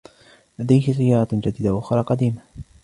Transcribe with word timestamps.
لديه 0.59 0.93
سيارة 0.93 1.27
جديدة 1.33 1.73
و 1.73 1.79
أخرى 1.79 2.01
قديمة. 2.01 2.41